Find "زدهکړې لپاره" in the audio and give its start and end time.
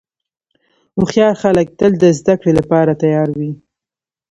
2.19-2.91